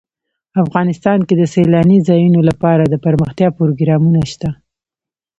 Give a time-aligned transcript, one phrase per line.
[0.63, 4.49] افغانستان کې د سیلانی ځایونه لپاره دپرمختیا پروګرامونه شته.